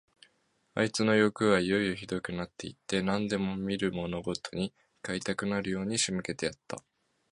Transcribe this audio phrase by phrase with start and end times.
[0.73, 6.83] あいつのよくはいよいよひどくなって行って、何でも見るものごとに買いたくなるように仕向けてやった。